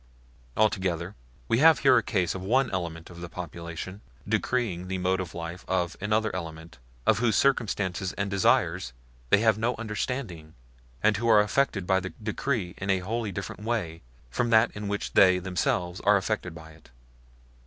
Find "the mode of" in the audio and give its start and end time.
4.87-5.35